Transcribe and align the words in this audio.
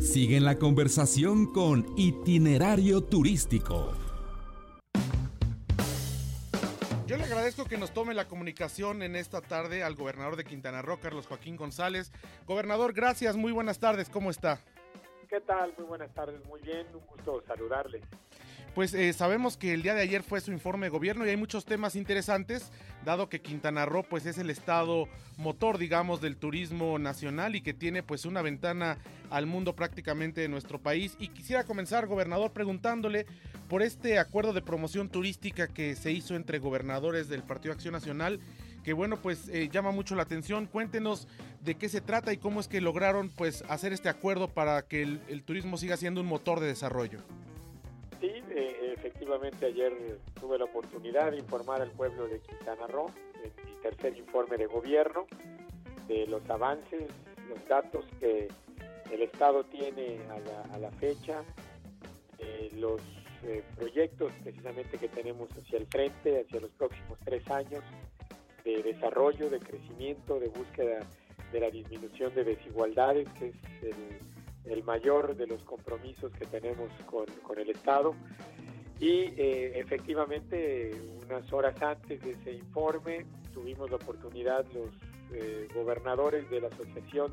Sigue 0.00 0.36
en 0.36 0.44
la 0.44 0.58
conversación 0.58 1.52
con 1.52 1.84
Itinerario 1.96 3.02
Turístico. 3.02 3.92
Yo 7.06 7.16
le 7.16 7.24
agradezco 7.24 7.64
que 7.64 7.76
nos 7.76 7.92
tome 7.92 8.14
la 8.14 8.28
comunicación 8.28 9.02
en 9.02 9.16
esta 9.16 9.40
tarde 9.40 9.82
al 9.82 9.96
gobernador 9.96 10.36
de 10.36 10.44
Quintana 10.44 10.82
Roo, 10.82 11.00
Carlos 11.00 11.26
Joaquín 11.26 11.56
González. 11.56 12.12
Gobernador, 12.46 12.92
gracias, 12.92 13.36
muy 13.36 13.50
buenas 13.50 13.80
tardes, 13.80 14.08
¿cómo 14.08 14.30
está? 14.30 14.60
¿Qué 15.28 15.40
tal? 15.40 15.74
Muy 15.76 15.88
buenas 15.88 16.14
tardes, 16.14 16.44
muy 16.46 16.60
bien, 16.60 16.86
un 16.94 17.04
gusto 17.06 17.42
saludarles. 17.46 18.02
Pues 18.74 18.94
eh, 18.94 19.12
sabemos 19.12 19.56
que 19.56 19.74
el 19.74 19.82
día 19.82 19.94
de 19.94 20.02
ayer 20.02 20.22
fue 20.22 20.40
su 20.40 20.52
informe 20.52 20.86
de 20.86 20.90
gobierno 20.90 21.26
y 21.26 21.30
hay 21.30 21.36
muchos 21.36 21.64
temas 21.64 21.96
interesantes, 21.96 22.70
dado 23.04 23.28
que 23.28 23.40
Quintana 23.40 23.86
Roo 23.86 24.04
pues 24.04 24.24
es 24.26 24.38
el 24.38 24.50
estado 24.50 25.08
motor, 25.36 25.78
digamos, 25.78 26.20
del 26.20 26.36
turismo 26.36 26.98
nacional 26.98 27.56
y 27.56 27.60
que 27.60 27.74
tiene 27.74 28.02
pues 28.02 28.24
una 28.24 28.40
ventana 28.40 28.98
al 29.30 29.46
mundo 29.46 29.74
prácticamente 29.74 30.40
de 30.40 30.48
nuestro 30.48 30.80
país. 30.80 31.16
Y 31.18 31.28
quisiera 31.28 31.64
comenzar, 31.64 32.06
gobernador, 32.06 32.52
preguntándole 32.52 33.26
por 33.68 33.82
este 33.82 34.18
acuerdo 34.18 34.52
de 34.52 34.62
promoción 34.62 35.08
turística 35.08 35.66
que 35.66 35.96
se 35.96 36.12
hizo 36.12 36.36
entre 36.36 36.58
gobernadores 36.58 37.28
del 37.28 37.42
Partido 37.42 37.74
Acción 37.74 37.92
Nacional, 37.92 38.38
que 38.84 38.92
bueno, 38.92 39.20
pues 39.20 39.48
eh, 39.48 39.68
llama 39.72 39.90
mucho 39.90 40.14
la 40.14 40.22
atención. 40.22 40.66
Cuéntenos 40.66 41.26
de 41.62 41.74
qué 41.74 41.88
se 41.88 42.00
trata 42.00 42.32
y 42.32 42.36
cómo 42.36 42.60
es 42.60 42.68
que 42.68 42.80
lograron 42.80 43.28
pues 43.30 43.64
hacer 43.68 43.92
este 43.92 44.08
acuerdo 44.08 44.48
para 44.48 44.82
que 44.82 45.02
el 45.02 45.42
turismo 45.42 45.76
siga 45.78 45.96
siendo 45.96 46.20
un 46.20 46.28
motor 46.28 46.60
de 46.60 46.68
desarrollo. 46.68 47.20
Efectivamente 49.18 49.66
ayer 49.66 50.20
tuve 50.40 50.58
la 50.58 50.66
oportunidad 50.66 51.32
de 51.32 51.38
informar 51.38 51.82
al 51.82 51.90
pueblo 51.90 52.28
de 52.28 52.38
Quintana 52.38 52.86
Roo 52.86 53.10
en 53.42 53.50
mi 53.66 53.74
tercer 53.82 54.16
informe 54.16 54.56
de 54.56 54.66
gobierno 54.66 55.26
de 56.06 56.28
los 56.28 56.48
avances, 56.48 57.02
los 57.48 57.66
datos 57.66 58.04
que 58.20 58.46
el 59.10 59.22
Estado 59.22 59.64
tiene 59.64 60.20
a 60.70 60.78
la, 60.78 60.90
fecha, 60.92 61.42
eh, 62.38 62.70
los 62.76 63.00
eh, 63.42 63.64
proyectos 63.76 64.32
precisamente 64.44 64.98
que 64.98 65.08
tenemos 65.08 65.50
hacia 65.50 65.78
el 65.78 65.88
frente, 65.88 66.42
hacia 66.42 66.60
los 66.60 66.70
próximos 66.70 67.18
tres 67.24 67.44
años 67.50 67.82
de 68.64 68.84
desarrollo, 68.84 69.50
de 69.50 69.58
crecimiento, 69.58 70.38
de 70.38 70.46
búsqueda 70.46 71.00
de 71.50 71.58
la 71.58 71.70
disminución 71.70 72.32
de 72.36 72.44
desigualdades, 72.44 73.28
que 73.30 73.48
es 73.48 73.82
el 73.82 74.38
el 74.70 74.84
mayor 74.84 75.36
de 75.36 75.46
los 75.46 75.62
compromisos 75.64 76.32
que 76.32 76.46
tenemos 76.46 76.90
con, 77.06 77.26
el 77.58 77.70
Estado. 77.70 78.14
Y 79.00 79.32
eh, 79.36 79.78
efectivamente, 79.78 80.90
unas 81.24 81.52
horas 81.52 81.80
antes 81.80 82.20
de 82.20 82.32
ese 82.32 82.52
informe, 82.54 83.26
tuvimos 83.54 83.90
la 83.90 83.96
oportunidad 83.96 84.64
los 84.74 84.90
eh, 85.32 85.68
gobernadores 85.72 86.48
de 86.50 86.60
la 86.60 86.68
Asociación 86.68 87.32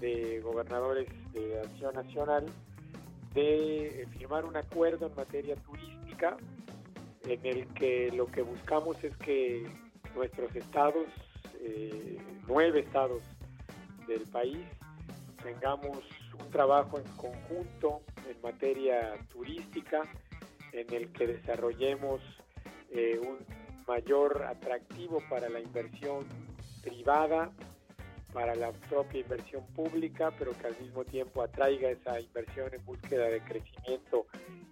de 0.00 0.40
Gobernadores 0.40 1.08
de 1.32 1.60
Acción 1.60 1.94
Nacional 1.94 2.46
de 3.34 4.02
eh, 4.02 4.06
firmar 4.18 4.44
un 4.46 4.56
acuerdo 4.56 5.08
en 5.08 5.14
materia 5.14 5.56
turística 5.56 6.36
en 7.24 7.46
el 7.46 7.66
que 7.74 8.10
lo 8.12 8.26
que 8.26 8.42
buscamos 8.42 9.02
es 9.04 9.16
que 9.18 9.66
nuestros 10.14 10.54
estados, 10.56 11.06
nueve 12.48 12.80
estados 12.80 13.22
del 14.08 14.22
país, 14.22 14.58
tengamos 15.42 15.98
un 16.38 16.50
trabajo 16.50 16.98
en 16.98 17.04
conjunto 17.16 18.02
en 18.28 18.40
materia 18.42 19.14
turística 19.32 20.02
en 20.72 20.92
el 20.92 21.12
que 21.12 21.26
desarrollemos 21.26 22.20
eh, 22.90 23.20
un 23.22 23.38
mayor 23.86 24.42
atractivo 24.44 25.22
para 25.28 25.48
la 25.48 25.60
inversión 25.60 26.26
privada, 26.82 27.50
para 28.32 28.54
la 28.54 28.72
propia 28.72 29.20
inversión 29.20 29.66
pública, 29.74 30.32
pero 30.38 30.52
que 30.52 30.66
al 30.66 30.78
mismo 30.80 31.04
tiempo 31.04 31.42
atraiga 31.42 31.90
esa 31.90 32.18
inversión 32.18 32.72
en 32.72 32.84
búsqueda 32.84 33.26
de 33.26 33.40
crecimiento 33.42 34.26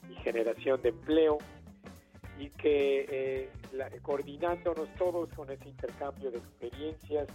y 0.09 0.15
generación 0.23 0.81
de 0.83 0.89
empleo 0.91 1.39
y 2.39 2.49
que 2.51 3.07
eh, 3.11 3.51
coordinándonos 4.03 4.89
todos 4.95 5.29
con 5.35 5.51
ese 5.51 5.69
intercambio 5.69 6.31
de 6.31 6.39
experiencias, 6.39 7.29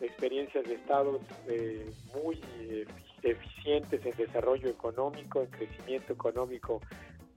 experiencias 0.00 0.64
de 0.64 0.74
estados 0.74 1.20
eh, 1.48 1.90
muy 2.14 2.40
eficientes 3.22 4.06
en 4.06 4.16
desarrollo 4.16 4.68
económico, 4.68 5.42
en 5.42 5.50
crecimiento 5.50 6.12
económico 6.12 6.80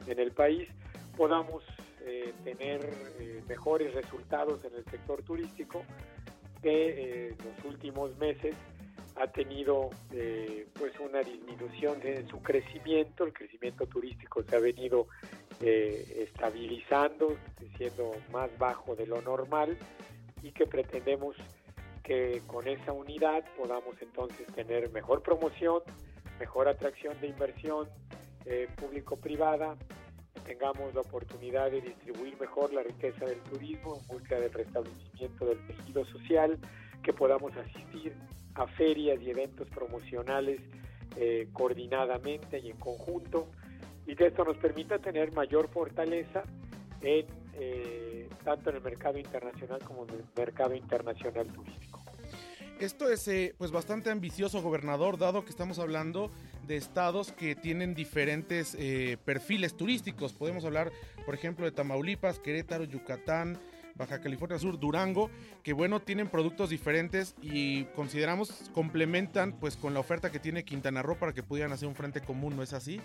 en 0.10 0.20
el 0.20 0.32
país, 0.32 0.68
podamos 1.16 1.64
eh, 2.02 2.34
tener 2.44 2.82
eh, 3.20 3.42
mejores 3.48 3.94
resultados 3.94 4.64
en 4.66 4.76
el 4.76 4.86
sector 4.86 5.22
turístico 5.24 5.84
que 6.62 7.30
en 7.30 7.38
los 7.38 7.66
últimos 7.66 8.18
meses 8.18 8.56
ha 9.16 9.28
tenido 9.28 9.90
pues 10.74 10.94
una 11.00 11.20
disminución 11.22 12.00
en 12.04 12.28
su 12.28 12.42
crecimiento, 12.42 13.26
el 13.26 13.34
crecimiento 13.34 13.86
turístico 13.86 14.44
se 14.44 14.56
ha 14.56 14.60
venido 14.60 15.08
estabilizando, 15.62 17.38
siendo 17.78 18.12
más 18.32 18.50
bajo 18.58 18.96
de 18.96 19.08
lo 19.08 19.22
normal 19.22 19.78
y 20.42 20.52
que 20.52 20.66
pretendemos 20.66 21.36
que 22.10 22.42
con 22.48 22.68
esa 22.68 22.92
unidad 22.92 23.44
podamos 23.56 23.96
entonces 24.02 24.48
tener 24.56 24.92
mejor 24.92 25.22
promoción, 25.22 25.82
mejor 26.40 26.68
atracción 26.68 27.20
de 27.22 27.28
inversión 27.28 27.88
eh, 28.46 28.68
público-privada, 28.78 29.76
tengamos 30.50 30.96
la 30.96 31.02
oportunidad 31.02 31.70
de 31.70 31.80
distribuir 31.82 32.36
mejor 32.40 32.74
la 32.74 32.82
riqueza 32.82 33.24
del 33.24 33.40
turismo 33.42 34.00
en 34.02 34.08
busca 34.08 34.40
del 34.40 34.52
restablecimiento 34.52 35.46
del 35.46 35.60
tejido 35.68 36.04
social, 36.06 36.58
que 37.04 37.14
podamos 37.14 37.56
asistir 37.56 38.16
a 38.56 38.66
ferias 38.66 39.22
y 39.22 39.30
eventos 39.30 39.68
promocionales 39.70 40.60
eh, 41.18 41.48
coordinadamente 41.54 42.58
y 42.60 42.72
en 42.72 42.78
conjunto, 42.78 43.48
y 44.08 44.16
que 44.16 44.26
esto 44.26 44.44
nos 44.44 44.58
permita 44.58 44.98
tener 44.98 45.32
mayor 45.34 45.70
fortaleza 45.70 46.42
en 47.02 47.28
eh, 47.62 48.28
tanto 48.44 48.72
en 48.72 48.78
el 48.78 48.82
mercado 48.82 49.20
internacional 49.20 49.80
como 49.84 50.06
en 50.06 50.16
el 50.16 50.24
mercado 50.36 50.74
internacional 50.74 51.46
turístico. 51.48 51.89
Esto 52.80 53.12
es 53.12 53.28
eh, 53.28 53.54
pues 53.58 53.72
bastante 53.72 54.10
ambicioso, 54.10 54.62
gobernador, 54.62 55.18
dado 55.18 55.44
que 55.44 55.50
estamos 55.50 55.80
hablando 55.80 56.32
de 56.66 56.78
estados 56.78 57.34
que 57.34 57.54
tienen 57.54 57.94
diferentes 57.94 58.74
eh, 58.80 59.18
perfiles 59.26 59.76
turísticos. 59.76 60.32
Podemos 60.32 60.64
hablar, 60.64 60.90
por 61.26 61.36
ejemplo, 61.36 61.66
de 61.66 61.74
Tamaulipas, 61.74 62.40
Querétaro, 62.40 62.86
Yucatán, 62.86 63.60
Baja 63.96 64.22
California 64.22 64.58
Sur, 64.58 64.80
Durango, 64.80 65.30
que 65.62 65.74
bueno, 65.74 66.00
tienen 66.00 66.30
productos 66.30 66.70
diferentes 66.70 67.36
y 67.42 67.84
consideramos 67.96 68.72
complementan 68.74 69.60
pues 69.60 69.76
con 69.76 69.94
la 69.94 70.00
oferta 70.00 70.32
que 70.32 70.40
tiene 70.40 70.64
Quintana 70.64 71.02
Roo 71.02 71.20
para 71.20 71.34
que 71.34 71.44
pudieran 71.44 71.74
hacer 71.74 71.90
un 71.90 71.96
frente 71.96 72.22
común, 72.22 72.56
¿no 72.56 72.64
es 72.64 72.72
así? 72.72 73.02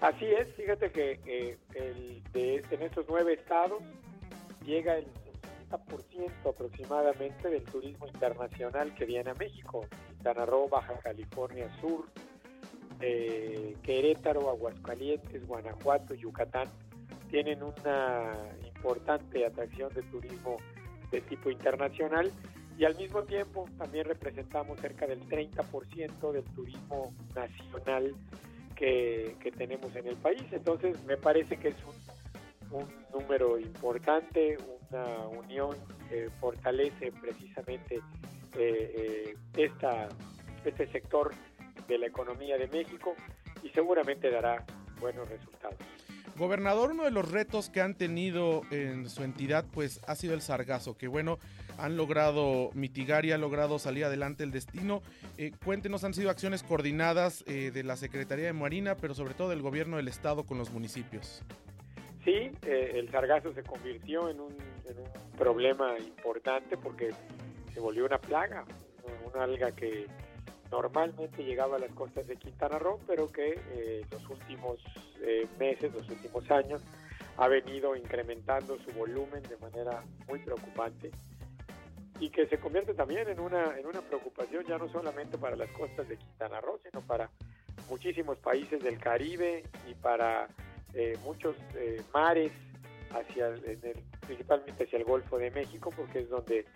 Así 0.00 0.24
es, 0.24 0.52
fíjate 0.56 0.90
que 0.90 1.20
eh, 1.24 1.56
en 1.74 2.82
estos 2.82 3.06
nueve 3.08 3.34
estados 3.34 3.80
llega 4.66 4.96
el 4.98 5.06
60% 5.70 6.48
aproximadamente 6.48 7.48
del 7.48 7.64
turismo 7.64 8.06
internacional 8.06 8.94
que 8.94 9.04
viene 9.04 9.30
a 9.30 9.34
México. 9.34 9.86
Quintana 10.08 10.46
Roo, 10.46 10.68
Baja 10.68 10.94
California 10.98 11.68
Sur, 11.80 12.06
eh, 13.00 13.76
Querétaro, 13.82 14.50
Aguascalientes, 14.50 15.46
Guanajuato, 15.46 16.14
Yucatán, 16.14 16.68
tienen 17.30 17.62
una 17.62 18.32
importante 18.64 19.44
atracción 19.44 19.92
de 19.94 20.02
turismo 20.04 20.56
de 21.10 21.20
tipo 21.22 21.50
internacional 21.50 22.32
y 22.78 22.84
al 22.84 22.96
mismo 22.96 23.22
tiempo 23.24 23.68
también 23.76 24.04
representamos 24.06 24.80
cerca 24.80 25.06
del 25.06 25.20
30% 25.28 26.32
del 26.32 26.44
turismo 26.44 27.12
nacional 27.34 28.14
que, 28.76 29.36
tenemos 29.56 29.94
en 29.96 30.06
el 30.06 30.16
país. 30.16 30.44
Entonces 30.52 31.02
me 31.04 31.16
parece 31.16 31.56
que 31.56 31.68
es 31.68 31.76
un, 31.84 32.07
número 33.12 33.58
importante, 33.58 34.56
una 34.90 35.26
unión 35.28 35.76
que 36.08 36.30
fortalece 36.40 37.12
precisamente 37.12 37.96
eh, 38.56 38.94
eh, 38.96 39.36
esta, 39.56 40.08
este 40.64 40.86
sector 40.90 41.32
de 41.86 41.98
la 41.98 42.06
economía 42.06 42.56
de 42.56 42.66
México 42.68 43.14
y 43.62 43.68
seguramente 43.70 44.30
dará 44.30 44.64
buenos 45.00 45.28
resultados. 45.28 45.78
Gobernador, 46.36 46.92
uno 46.92 47.04
de 47.04 47.10
los 47.10 47.30
retos 47.30 47.68
que 47.68 47.80
han 47.80 47.94
tenido 47.94 48.62
en 48.70 49.10
su 49.10 49.24
entidad, 49.24 49.64
pues 49.72 50.00
ha 50.06 50.14
sido 50.14 50.34
el 50.34 50.40
sargazo, 50.40 50.96
que 50.96 51.08
bueno, 51.08 51.38
han 51.78 51.96
logrado 51.96 52.70
mitigar 52.74 53.24
y 53.24 53.32
ha 53.32 53.38
logrado 53.38 53.78
salir 53.80 54.04
adelante 54.04 54.44
el 54.44 54.52
destino. 54.52 55.02
Eh, 55.36 55.50
cuéntenos, 55.64 56.04
han 56.04 56.14
sido 56.14 56.30
acciones 56.30 56.62
coordinadas 56.62 57.44
de 57.44 57.82
la 57.82 57.96
Secretaría 57.96 58.46
de 58.46 58.52
Marina, 58.52 58.96
pero 58.96 59.14
sobre 59.14 59.34
todo 59.34 59.50
del 59.50 59.62
gobierno 59.62 59.96
del 59.96 60.08
estado 60.08 60.44
con 60.44 60.58
los 60.58 60.70
municipios. 60.70 61.42
Sí, 62.28 62.52
eh, 62.66 62.92
el 62.96 63.10
sargazo 63.10 63.54
se 63.54 63.62
convirtió 63.62 64.28
en 64.28 64.38
un, 64.38 64.54
en 64.84 64.98
un 64.98 65.30
problema 65.38 65.98
importante 65.98 66.76
porque 66.76 67.10
se 67.72 67.80
volvió 67.80 68.04
una 68.04 68.18
plaga, 68.18 68.66
una 69.24 69.44
alga 69.44 69.72
que 69.72 70.06
normalmente 70.70 71.42
llegaba 71.42 71.76
a 71.76 71.78
las 71.78 71.90
costas 71.92 72.26
de 72.26 72.36
Quintana 72.36 72.78
Roo, 72.78 73.00
pero 73.06 73.32
que 73.32 73.58
eh, 73.70 74.04
los 74.10 74.28
últimos 74.28 74.78
eh, 75.22 75.46
meses, 75.58 75.90
los 75.94 76.06
últimos 76.10 76.50
años, 76.50 76.82
ha 77.38 77.48
venido 77.48 77.96
incrementando 77.96 78.76
su 78.76 78.90
volumen 78.92 79.42
de 79.44 79.56
manera 79.56 80.04
muy 80.28 80.40
preocupante 80.40 81.10
y 82.20 82.28
que 82.28 82.46
se 82.46 82.58
convierte 82.58 82.92
también 82.92 83.26
en 83.30 83.40
una, 83.40 83.78
en 83.78 83.86
una 83.86 84.02
preocupación 84.02 84.66
ya 84.66 84.76
no 84.76 84.90
solamente 84.90 85.38
para 85.38 85.56
las 85.56 85.70
costas 85.70 86.06
de 86.06 86.18
Quintana 86.18 86.60
Roo, 86.60 86.78
sino 86.84 87.00
para 87.00 87.30
muchísimos 87.88 88.36
países 88.36 88.82
del 88.82 88.98
Caribe 88.98 89.64
y 89.88 89.94
para 89.94 90.46
muchos 91.24 91.56
mares 92.12 92.52
hacia 93.10 93.54
principalmente 94.26 94.84
hacia 94.84 94.98
el 94.98 95.04
Golfo 95.04 95.38
de 95.38 95.50
México, 95.50 95.90
porque 95.96 96.20
es 96.20 96.28
donde 96.28 96.66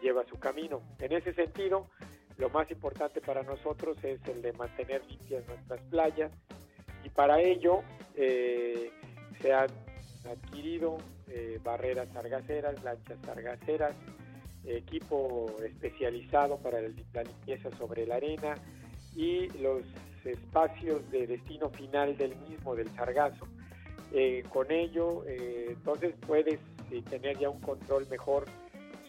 lleva 0.00 0.24
su 0.24 0.38
camino. 0.38 0.82
En 0.98 1.12
ese 1.12 1.34
sentido, 1.34 1.88
lo 2.38 2.48
más 2.50 2.70
importante 2.70 3.20
para 3.20 3.42
nosotros 3.42 3.96
es 4.02 4.20
el 4.26 4.42
de 4.42 4.52
mantener 4.54 5.04
limpias 5.06 5.46
nuestras 5.46 5.80
playas 5.90 6.32
y 7.04 7.10
para 7.10 7.40
ello 7.40 7.82
eh, 8.16 8.90
se 9.40 9.52
han 9.52 9.68
adquirido 10.24 10.98
eh, 11.28 11.60
barreras 11.62 12.08
sargaceras, 12.12 12.82
lanchas 12.82 13.18
sargaceras, 13.24 13.94
equipo 14.64 15.56
especializado 15.64 16.56
para 16.58 16.80
la 16.80 16.88
limpieza 16.88 17.70
sobre 17.76 18.06
la 18.06 18.16
arena 18.16 18.54
y 19.16 19.48
los 19.58 19.82
espacios 20.24 21.10
de 21.10 21.26
destino 21.26 21.68
final 21.70 22.16
del 22.16 22.36
mismo, 22.48 22.74
del 22.76 22.88
sargazo. 22.94 23.46
Eh, 24.14 24.44
con 24.50 24.70
ello, 24.70 25.24
entonces 25.26 26.14
puedes 26.26 26.60
tener 27.08 27.38
ya 27.38 27.48
un 27.48 27.60
control 27.60 28.06
mejor 28.08 28.44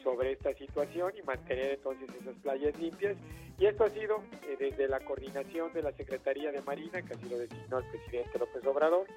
sobre 0.03 0.33
esta 0.33 0.53
situación 0.53 1.13
y 1.17 1.23
mantener 1.23 1.71
entonces 1.71 2.09
esas 2.21 2.35
playas 2.35 2.77
limpias. 2.77 3.15
Y 3.57 3.65
esto 3.65 3.85
ha 3.85 3.89
sido 3.89 4.21
eh, 4.47 4.57
desde 4.59 4.87
la 4.87 4.99
coordinación 4.99 5.71
de 5.73 5.81
la 5.81 5.93
Secretaría 5.93 6.51
de 6.51 6.61
Marina, 6.61 7.01
que 7.01 7.13
así 7.13 7.29
lo 7.29 7.37
designó 7.37 7.79
el 7.79 7.85
presidente 7.85 8.37
López 8.37 8.65
Obrador, 8.65 9.07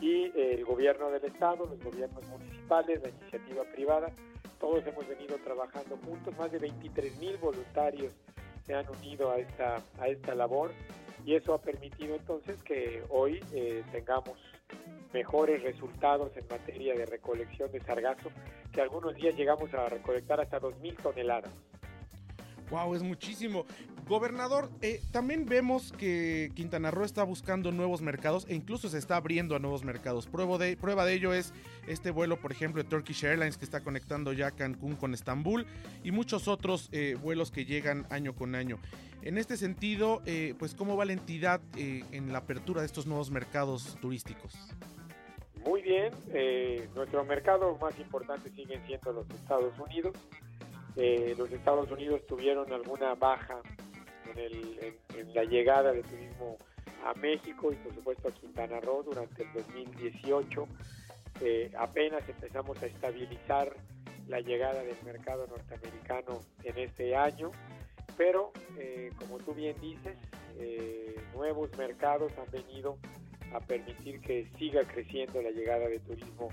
y 0.00 0.24
eh, 0.24 0.54
el 0.54 0.64
gobierno 0.64 1.10
del 1.10 1.24
Estado, 1.24 1.66
los 1.66 1.82
gobiernos 1.82 2.26
municipales, 2.26 3.02
la 3.02 3.10
iniciativa 3.10 3.64
privada, 3.64 4.10
todos 4.58 4.86
hemos 4.86 5.06
venido 5.06 5.36
trabajando 5.38 5.98
juntos, 5.98 6.36
más 6.38 6.50
de 6.50 6.58
23 6.58 7.18
mil 7.18 7.36
voluntarios 7.36 8.14
se 8.64 8.74
han 8.74 8.88
unido 8.88 9.30
a 9.30 9.38
esta, 9.38 9.82
a 9.98 10.08
esta 10.08 10.34
labor. 10.34 10.70
Y 11.26 11.34
eso 11.34 11.54
ha 11.54 11.60
permitido 11.60 12.16
entonces 12.16 12.62
que 12.62 13.02
hoy 13.08 13.40
eh, 13.52 13.82
tengamos 13.92 14.38
mejores 15.14 15.62
resultados 15.62 16.36
en 16.36 16.44
materia 16.48 16.94
de 16.94 17.06
recolección 17.06 17.70
de 17.70 17.80
sargazo, 17.80 18.30
que 18.72 18.82
algunos 18.82 19.14
días 19.14 19.36
llegamos 19.36 19.72
a 19.72 19.88
recolectar 19.88 20.40
hasta 20.40 20.60
2.000 20.60 20.96
toneladas. 21.00 21.52
Wow, 22.70 22.94
es 22.94 23.02
muchísimo. 23.02 23.64
Gobernador, 24.08 24.70
eh, 24.82 25.00
también 25.12 25.46
vemos 25.46 25.92
que 25.92 26.50
Quintana 26.54 26.90
Roo 26.90 27.04
está 27.04 27.22
buscando 27.22 27.70
nuevos 27.70 28.02
mercados 28.02 28.46
e 28.48 28.54
incluso 28.54 28.88
se 28.88 28.98
está 28.98 29.16
abriendo 29.16 29.54
a 29.54 29.60
nuevos 29.60 29.84
mercados. 29.84 30.26
Prueba 30.26 30.58
de, 30.58 30.76
prueba 30.76 31.04
de 31.04 31.14
ello 31.14 31.32
es 31.32 31.52
este 31.86 32.10
vuelo, 32.10 32.40
por 32.40 32.50
ejemplo, 32.50 32.82
de 32.82 32.88
Turkish 32.88 33.24
Airlines 33.24 33.56
que 33.56 33.64
está 33.64 33.80
conectando 33.80 34.32
ya 34.32 34.50
Cancún 34.50 34.96
con 34.96 35.14
Estambul 35.14 35.66
y 36.02 36.10
muchos 36.10 36.48
otros 36.48 36.88
eh, 36.92 37.16
vuelos 37.22 37.50
que 37.50 37.64
llegan 37.64 38.06
año 38.10 38.34
con 38.34 38.54
año. 38.54 38.78
En 39.22 39.38
este 39.38 39.56
sentido, 39.56 40.20
eh, 40.26 40.54
pues, 40.58 40.74
¿cómo 40.74 40.96
va 40.96 41.04
la 41.04 41.12
entidad 41.12 41.60
en 41.76 42.32
la 42.32 42.38
apertura 42.38 42.80
de 42.80 42.86
estos 42.86 43.06
nuevos 43.06 43.30
mercados 43.30 43.96
turísticos? 44.00 44.54
Muy 45.64 45.82
bien. 45.82 46.12
Eh, 46.32 46.88
nuestro 46.94 47.24
mercado 47.24 47.76
más 47.78 47.98
importante 47.98 48.50
siguen 48.50 48.84
siendo 48.86 49.12
los 49.12 49.28
Estados 49.30 49.78
Unidos. 49.78 50.14
Eh, 50.96 51.34
los 51.36 51.50
Estados 51.50 51.90
Unidos 51.90 52.20
tuvieron 52.26 52.72
alguna 52.72 53.14
baja 53.14 53.60
en, 54.36 55.34
la 55.34 55.44
llegada 55.44 55.92
de 55.92 56.02
turismo 56.02 56.58
a 57.04 57.14
México 57.14 57.72
y 57.72 57.76
por 57.76 57.94
supuesto 57.94 58.28
a 58.28 58.32
Quintana 58.32 58.80
Roo 58.80 59.02
durante 59.02 59.42
el 59.42 59.52
2018. 59.52 60.68
Eh, 61.40 61.72
apenas 61.76 62.28
empezamos 62.28 62.80
a 62.82 62.86
estabilizar 62.86 63.74
la 64.28 64.40
llegada 64.40 64.82
del 64.82 64.96
mercado 65.04 65.46
norteamericano 65.46 66.40
en 66.62 66.78
este 66.78 67.16
año, 67.16 67.50
pero 68.16 68.52
como 69.18 69.38
tú 69.38 69.52
bien 69.52 69.78
dices, 69.80 70.16
nuevos 71.34 71.76
mercados 71.76 72.32
han 72.38 72.50
venido 72.50 72.96
a 73.54 73.60
permitir 73.60 74.20
que 74.20 74.48
siga 74.58 74.82
creciendo 74.82 75.40
la 75.40 75.50
llegada 75.50 75.88
de 75.88 76.00
turismo 76.00 76.50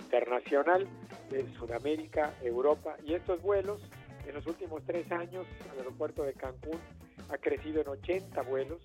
internacional 0.00 0.86
de 1.30 1.46
Sudamérica, 1.54 2.34
Europa 2.42 2.96
y 3.04 3.14
estos 3.14 3.42
vuelos 3.42 3.82
en 4.26 4.34
los 4.34 4.46
últimos 4.46 4.82
tres 4.84 5.10
años 5.12 5.46
el 5.72 5.78
aeropuerto 5.78 6.22
de 6.22 6.32
Cancún 6.32 6.80
ha 7.28 7.36
crecido 7.36 7.82
en 7.82 7.88
80 7.88 8.40
vuelos, 8.42 8.80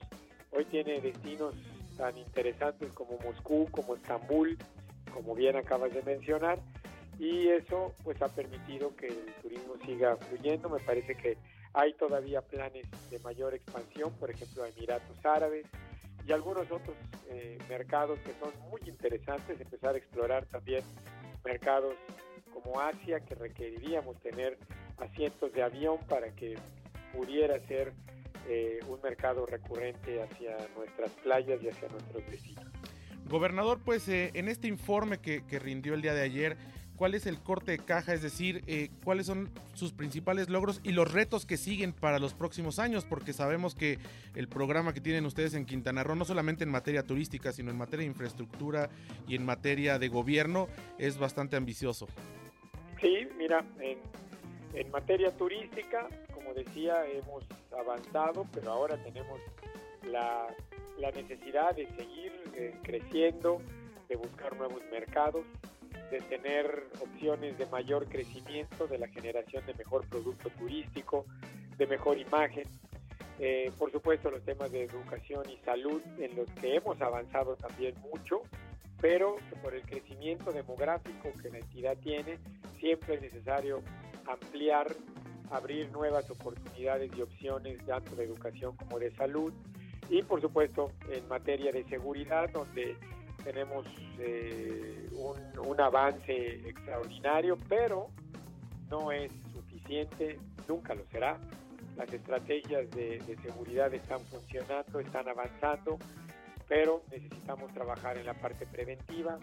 hoy 0.51 0.65
tiene 0.65 0.99
destinos 0.99 1.55
tan 1.97 2.17
interesantes 2.17 2.91
como 2.93 3.17
Moscú, 3.19 3.69
como 3.71 3.95
Estambul, 3.95 4.57
como 5.13 5.33
bien 5.33 5.55
acabas 5.55 5.93
de 5.93 6.01
mencionar, 6.01 6.59
y 7.19 7.47
eso 7.47 7.93
pues 8.03 8.21
ha 8.21 8.27
permitido 8.27 8.95
que 8.95 9.07
el 9.07 9.33
turismo 9.41 9.75
siga 9.85 10.17
fluyendo, 10.17 10.69
me 10.69 10.79
parece 10.79 11.15
que 11.15 11.37
hay 11.73 11.93
todavía 11.93 12.41
planes 12.41 12.85
de 13.09 13.19
mayor 13.19 13.53
expansión, 13.53 14.11
por 14.19 14.29
ejemplo, 14.29 14.63
a 14.63 14.69
Emiratos 14.69 15.25
Árabes, 15.25 15.65
y 16.27 16.31
algunos 16.31 16.71
otros 16.71 16.95
eh, 17.29 17.57
mercados 17.69 18.19
que 18.19 18.31
son 18.39 18.51
muy 18.69 18.81
interesantes, 18.85 19.59
empezar 19.59 19.95
a 19.95 19.97
explorar 19.97 20.45
también 20.45 20.83
mercados 21.43 21.95
como 22.53 22.79
Asia, 22.79 23.19
que 23.19 23.35
requeriríamos 23.35 24.17
tener 24.21 24.57
asientos 24.97 25.51
de 25.53 25.63
avión 25.63 25.97
para 26.07 26.29
que 26.35 26.55
pudiera 27.13 27.59
ser 27.67 27.93
eh, 28.47 28.79
un 28.87 29.01
mercado 29.01 29.45
recurrente 29.45 30.21
hacia 30.21 30.55
nuestras 30.75 31.11
playas 31.23 31.61
y 31.61 31.69
hacia 31.69 31.87
nuestros 31.89 32.25
vecinos. 32.27 32.65
Gobernador, 33.25 33.79
pues 33.83 34.07
eh, 34.09 34.31
en 34.33 34.47
este 34.47 34.67
informe 34.67 35.17
que, 35.17 35.45
que 35.45 35.59
rindió 35.59 35.93
el 35.93 36.01
día 36.01 36.13
de 36.13 36.21
ayer, 36.21 36.57
cuál 36.95 37.15
es 37.15 37.25
el 37.25 37.39
corte 37.39 37.71
de 37.71 37.79
caja, 37.79 38.13
es 38.13 38.21
decir, 38.21 38.63
eh, 38.67 38.89
cuáles 39.03 39.25
son 39.25 39.49
sus 39.73 39.91
principales 39.93 40.49
logros 40.49 40.79
y 40.83 40.91
los 40.91 41.11
retos 41.11 41.45
que 41.45 41.57
siguen 41.57 41.93
para 41.93 42.19
los 42.19 42.33
próximos 42.33 42.79
años, 42.79 43.05
porque 43.05 43.33
sabemos 43.33 43.75
que 43.75 43.99
el 44.35 44.47
programa 44.47 44.93
que 44.93 45.01
tienen 45.01 45.25
ustedes 45.25 45.53
en 45.53 45.65
Quintana 45.65 46.03
Roo, 46.03 46.15
no 46.15 46.25
solamente 46.25 46.63
en 46.63 46.69
materia 46.69 47.03
turística, 47.03 47.51
sino 47.51 47.71
en 47.71 47.77
materia 47.77 48.03
de 48.03 48.11
infraestructura 48.11 48.89
y 49.27 49.35
en 49.35 49.45
materia 49.45 49.99
de 49.99 50.07
gobierno, 50.07 50.67
es 50.97 51.17
bastante 51.17 51.55
ambicioso. 51.55 52.07
Sí, 53.01 53.27
mira, 53.37 53.65
en, 53.79 53.99
materia 54.91 55.31
turística, 55.31 56.07
como 56.33 56.53
decía, 56.53 57.05
hemos 57.07 57.43
avanzado, 57.77 58.47
pero 58.53 58.71
ahora 58.71 58.97
tenemos 59.03 59.39
la, 60.03 60.47
necesidad 61.15 61.75
de 61.75 61.85
seguir 61.97 62.31
eh, 62.55 62.73
creciendo, 62.81 63.61
de 64.07 64.15
buscar 64.15 64.55
nuevos 64.55 64.81
mercados 64.91 65.45
de 66.11 66.19
tener 66.21 66.87
opciones 67.01 67.57
de 67.57 67.65
mayor 67.67 68.07
crecimiento, 68.07 68.87
de 68.87 68.97
la 68.97 69.07
generación 69.07 69.65
de 69.65 69.73
mejor 69.73 70.07
producto 70.07 70.49
turístico, 70.51 71.25
de 71.77 71.87
mejor 71.87 72.17
imagen. 72.17 72.65
Eh, 73.39 73.71
por 73.77 73.91
supuesto, 73.91 74.29
los 74.29 74.43
temas 74.43 74.71
de 74.71 74.83
educación 74.83 75.43
y 75.49 75.57
salud, 75.65 76.01
en 76.19 76.35
los 76.35 76.49
que 76.61 76.75
hemos 76.75 77.01
avanzado 77.01 77.55
también 77.55 77.95
mucho, 78.01 78.41
pero 79.01 79.35
por 79.61 79.73
el 79.73 79.81
crecimiento 79.81 80.51
demográfico 80.51 81.29
que 81.41 81.49
la 81.49 81.57
entidad 81.57 81.97
tiene, 81.97 82.37
siempre 82.79 83.15
es 83.15 83.21
necesario 83.21 83.81
ampliar, 84.27 84.87
abrir 85.51 85.91
nuevas 85.91 86.29
oportunidades 86.29 87.11
y 87.17 87.21
opciones, 87.21 87.85
tanto 87.85 88.15
de 88.15 88.23
educación 88.23 88.75
como 88.77 88.99
de 88.99 89.13
salud. 89.15 89.53
Y 90.09 90.21
por 90.21 90.41
supuesto, 90.41 90.91
en 91.09 91.27
materia 91.27 91.71
de 91.71 91.83
seguridad, 91.85 92.49
donde 92.51 92.95
tenemos 93.43 93.85
eh, 94.19 95.09
un, 95.13 95.79
avance 95.79 96.67
extraordinario, 96.67 97.57
pero 97.67 98.09
no 98.89 99.11
es 99.11 99.31
suficiente, 99.51 100.39
nunca 100.67 100.93
lo 100.93 101.03
será. 101.11 101.37
Las 101.97 102.11
estrategias 102.13 102.89
de, 102.91 103.21
seguridad 103.43 103.93
están 103.93 104.19
funcionando, 104.21 104.99
están 104.99 105.27
avanzando, 105.27 105.97
pero 106.67 107.03
necesitamos 107.11 107.73
trabajar 107.73 108.17
en 108.17 108.25
la 108.25 108.33
parte 108.33 108.65
preventiva, 108.65 109.39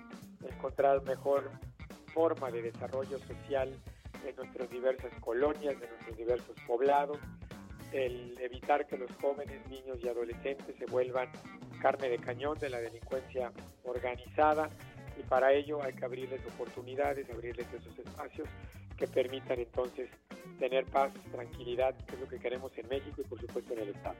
encontrar 0.49 1.03
mejor 1.03 1.51
forma 2.15 2.51
de 2.51 2.63
desarrollo 2.63 3.19
social 3.19 3.73
en 4.27 4.37
nuestras 4.37 4.71
diversas 4.71 5.13
colonias, 5.21 5.75
en 5.75 5.89
nuestros 5.89 6.17
diversos 6.17 6.57
poblados, 6.67 7.19
el 7.93 8.39
evitar 8.41 8.87
que 8.87 8.97
los 8.97 9.11
jóvenes, 9.21 9.67
niños 9.69 9.99
y 10.03 10.09
adolescentes 10.09 10.77
se 10.79 10.87
vuelvan 10.87 11.29
carne 11.81 12.09
de 12.09 12.19
cañón 12.19 12.59
de 12.59 12.71
la 12.71 12.79
delincuencia 12.79 13.53
organizada 13.85 14.71
y 15.19 15.23
para 15.23 15.53
ello 15.53 15.83
hay 15.83 15.93
que 15.93 16.05
abrirles 16.05 16.41
oportunidades, 16.55 17.29
abrirles 17.31 17.67
esos 17.73 17.99
espacios 17.99 18.49
que 18.97 19.07
permitan 19.07 19.59
entonces 19.59 20.09
tener 20.59 20.85
paz, 20.87 21.13
tranquilidad, 21.33 21.95
que 22.07 22.15
es 22.15 22.21
lo 22.21 22.29
que 22.29 22.39
queremos 22.39 22.71
en 22.77 22.89
México 22.89 23.23
y 23.23 23.25
por 23.25 23.41
supuesto 23.41 23.73
en 23.73 23.81
el 23.81 23.89
Estado. 23.89 24.17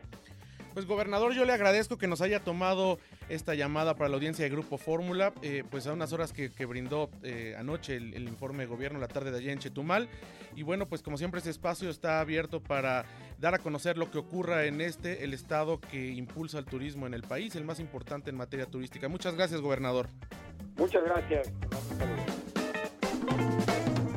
Pues 0.75 0.87
gobernador, 0.87 1.35
yo 1.35 1.45
le 1.45 1.53
agradezco 1.53 1.99
que 1.99 2.07
nos 2.07 2.21
haya 2.21 2.41
tomado 2.41 3.01
esta 3.29 3.55
llamada 3.55 3.97
para 3.97 4.09
la 4.09 4.15
audiencia 4.15 4.45
de 4.45 4.51
Grupo 4.51 4.79
Fórmula, 4.79 5.33
eh, 5.43 5.65
pues 5.69 5.89
a 5.89 5.93
unas 5.93 6.13
horas 6.13 6.33
que, 6.33 6.49
brindó 6.65 7.11
eh, 7.25 7.57
anoche 7.59 7.97
el, 7.97 8.29
informe 8.29 8.65
de 8.65 8.67
gobierno, 8.67 9.01
la 9.01 9.09
tarde 9.09 9.33
de 9.33 9.39
ayer 9.39 9.51
en 9.51 9.59
Chetumal. 9.59 10.09
Y 10.55 10.63
bueno, 10.63 10.87
pues 10.87 11.03
como 11.03 11.19
siempre 11.19 11.41
ese 11.41 11.51
espacio 11.51 11.91
está 11.91 12.21
abierto 12.21 12.63
para 12.63 13.05
dar 13.41 13.55
a 13.55 13.59
conocer 13.59 13.97
lo 13.97 14.11
que 14.11 14.19
ocurra 14.19 14.67
en 14.67 14.81
este, 14.81 15.25
el 15.25 15.33
estado 15.33 15.81
que 15.81 16.09
impulsa 16.09 16.59
el 16.59 16.67
turismo 16.67 17.07
en 17.07 17.15
el 17.15 17.23
país, 17.23 17.57
el 17.57 17.65
más 17.65 17.81
importante 17.81 18.31
en 18.31 18.37
materia 18.37 18.67
turística. 18.67 19.09
Muchas 19.09 19.35
gracias, 19.35 19.61
gobernador. 19.61 20.09
Muchas 20.77 21.03
gracias. 21.05 21.51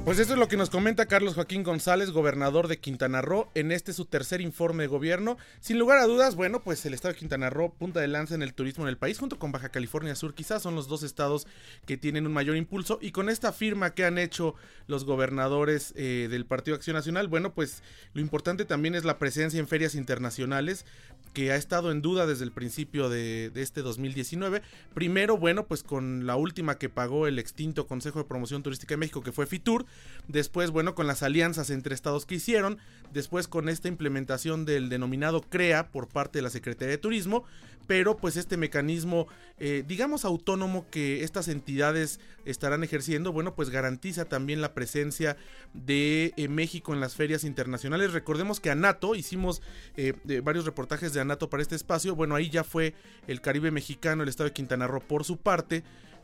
Pues 0.06 0.20
eso 0.20 0.34
es 0.34 0.40
lo 0.40 0.50
que 0.50 0.58
nos 0.58 0.70
comenta 0.70 1.06
Carlos 1.06 1.36
Joaquín 1.36 1.64
González, 1.64 2.12
gobernador 2.12 2.68
de 2.68 2.78
Quintana 2.78 3.22
Roo, 3.22 3.48
en 3.56 3.72
este 3.72 3.94
su 3.94 4.04
tercer 4.04 4.42
informe 4.42 4.84
de 4.84 4.88
gobierno. 4.88 5.38
Sin 5.62 5.80
lugar 5.80 5.98
a 6.00 6.06
dudas, 6.06 6.36
bueno, 6.36 6.62
pues 6.62 6.86
el 6.86 6.94
estado 6.94 7.14
de 7.14 7.20
Quintana 7.20 7.50
Roo, 7.50 7.74
punta 7.74 8.02
de 8.02 8.10
lanza 8.10 8.36
en 8.36 8.44
el 8.44 8.54
turismo 8.54 8.84
en 8.84 8.90
el 8.90 8.98
país, 8.98 9.18
junto 9.18 9.40
con 9.40 9.54
Baja 9.54 9.70
California 9.70 10.14
Sur, 10.16 10.34
quizás 10.34 10.62
son 10.62 10.76
los 10.76 10.90
dos 10.90 11.04
estados 11.04 11.48
que 11.86 11.96
tienen 11.96 12.28
un 12.28 12.34
mayor 12.34 12.58
impulso. 12.58 13.00
Y 13.02 13.12
con 13.12 13.30
esta 13.30 13.54
firma 13.54 13.94
que 13.94 14.04
han 14.04 14.18
hecho 14.18 14.56
los 14.88 15.06
gobernadores 15.06 15.94
eh, 15.96 16.28
del 16.30 16.46
Partido 16.46 16.76
Acción 16.76 16.98
Nacional, 16.98 17.30
bueno, 17.30 17.54
pues 17.54 17.82
lo 18.14 18.20
importante 18.20 18.66
también 18.66 18.96
es 18.96 19.06
la 19.06 19.18
presencia 19.20 19.58
en 19.58 19.70
ferias 19.70 19.96
internacionales, 19.96 20.86
que 21.32 21.52
ha 21.52 21.56
estado 21.56 21.92
en 21.92 22.02
duda 22.02 22.28
desde 22.28 22.44
el 22.44 22.52
principio 22.52 23.10
de, 23.10 23.50
de 23.50 23.62
este 23.62 23.82
2019. 23.82 24.62
Primero, 24.94 25.38
bueno, 25.38 25.66
pues 25.66 25.82
con 25.82 26.28
la 26.28 26.36
última 26.36 26.78
que 26.78 26.90
pagó 26.90 27.26
el 27.26 27.40
extinto 27.40 27.88
Consejo 27.88 28.20
de 28.20 28.26
Promoción 28.26 28.62
Turística 28.62 28.94
de 28.94 28.98
México, 28.98 29.24
que 29.24 29.32
fue 29.32 29.48
FITUR 29.48 29.86
después, 30.28 30.72
bueno, 30.72 30.96
con 30.96 31.08
las 31.08 31.24
alianzas 31.24 31.70
entre 31.70 31.96
estados 31.96 32.26
que 32.26 32.36
hicieron, 32.36 32.78
después 33.12 33.48
con 33.48 33.70
esta 33.70 33.88
implementación 33.88 34.66
del 34.66 34.90
denominado 34.90 35.42
CREA 35.42 35.92
por 35.92 36.08
parte 36.08 36.40
de 36.40 36.44
la 36.44 36.50
Secretaría 36.50 36.92
de 36.92 36.98
Turismo, 36.98 37.44
pero 37.88 38.16
pues 38.18 38.38
este 38.38 38.58
mecanismo, 38.58 39.28
eh, 39.60 39.84
digamos, 39.86 40.26
autónomo 40.26 40.86
que 40.90 41.24
estas 41.24 41.48
entidades 41.48 42.20
estarán 42.46 42.84
ejerciendo, 42.84 43.32
bueno, 43.32 43.56
pues 43.56 43.70
garantiza 43.70 44.26
también 44.26 44.62
la 44.62 44.74
presencia 44.74 45.36
de 45.74 46.34
eh, 46.38 46.48
México 46.48 46.94
en 46.94 47.02
las 47.02 47.16
ferias 47.16 47.44
internacionales. 47.44 48.14
Recordemos 48.14 48.60
que 48.60 48.72
ANATO, 48.72 49.16
hicimos 49.16 49.62
eh, 49.98 50.14
varios 50.44 50.66
reportajes 50.66 51.14
de 51.14 51.22
ANATO 51.22 51.50
para 51.50 51.62
este 51.64 51.76
espacio, 51.76 52.16
bueno, 52.16 52.36
ahí 52.36 52.50
ya 52.50 52.64
fue 52.64 52.94
el 53.28 53.42
Caribe 53.42 53.72
mexicano, 53.72 54.24
el 54.24 54.30
estado 54.30 54.50
de 54.50 54.54
Quintana 54.54 54.88
Roo 54.88 55.02
por 55.02 55.26
su 55.26 55.38
parte, 55.38 55.84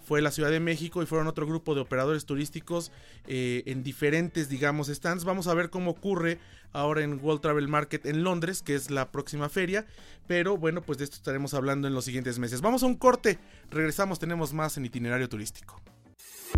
fue 0.10 0.24
la 0.24 0.32
Ciudad 0.32 0.50
de 0.50 0.60
México 0.60 1.04
y 1.04 1.06
fueron 1.06 1.28
otro 1.28 1.46
grupo 1.46 1.76
de 1.76 1.82
operadores 1.82 2.26
turísticos 2.26 2.92
eh, 3.28 3.62
en 3.68 3.84
diferentes, 3.84 4.50
digamos, 4.50 4.88
stands. 4.88 5.24
Vamos 5.24 5.46
a 5.46 5.54
ver 5.54 5.70
cómo 5.70 5.92
ocurre 5.92 6.40
ahora 6.74 7.04
en 7.04 7.24
World 7.24 7.42
Travel 7.42 7.68
Market 7.68 8.08
en 8.08 8.24
Londres, 8.24 8.64
que 8.64 8.74
es 8.74 8.90
la 8.90 9.12
próxima 9.12 9.50
feria. 9.50 9.86
Pero 10.26 10.58
bueno, 10.58 10.82
pues 10.82 10.98
de 10.98 11.04
esto 11.04 11.18
estaremos 11.18 11.54
hablando 11.54 11.88
en 11.88 11.94
los 11.94 12.06
siguientes 12.06 12.40
meses. 12.40 12.62
Vamos 12.62 12.82
a 12.82 12.88
un 12.88 12.96
corte, 12.96 13.38
regresamos, 13.70 14.18
tenemos 14.18 14.52
más 14.52 14.78
en 14.78 14.86
itinerario 14.86 15.30
turístico. 15.30 15.80